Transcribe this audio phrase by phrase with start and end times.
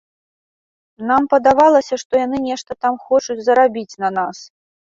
[1.11, 4.37] Нам падавалася, што яны нешта там хочуць зарабіць на нас.